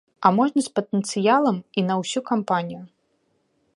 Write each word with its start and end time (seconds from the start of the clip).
А 0.27 0.29
можа 0.37 0.61
з 0.67 0.71
патэнцыялам 0.77 1.57
і 1.81 1.85
на 1.91 1.99
ўсю 2.01 2.19
кампанію. 2.31 2.81